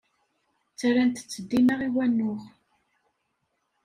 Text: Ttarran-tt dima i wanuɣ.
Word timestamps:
Ttarran-tt 0.71 1.35
dima 1.49 1.75
i 1.87 1.89
wanuɣ. 1.95 2.41